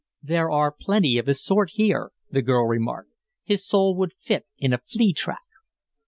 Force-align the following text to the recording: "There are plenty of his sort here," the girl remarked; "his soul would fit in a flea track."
"There 0.23 0.49
are 0.49 0.71
plenty 0.71 1.19
of 1.19 1.27
his 1.27 1.43
sort 1.43 1.73
here," 1.73 2.11
the 2.27 2.41
girl 2.41 2.65
remarked; 2.65 3.11
"his 3.43 3.67
soul 3.67 3.95
would 3.97 4.13
fit 4.13 4.47
in 4.57 4.73
a 4.73 4.79
flea 4.79 5.13
track." 5.13 5.43